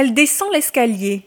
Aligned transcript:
Elle 0.00 0.14
descend 0.14 0.52
l'escalier. 0.52 1.22